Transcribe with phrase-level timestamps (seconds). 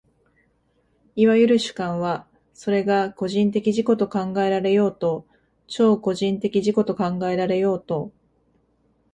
[1.15, 5.27] いわゆる主観は、それが個人的自己と考えられようと
[5.67, 8.11] 超個人的自己と考えられようと、